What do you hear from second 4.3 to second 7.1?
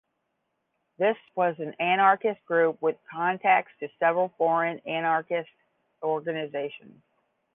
foreign anarchist organizations.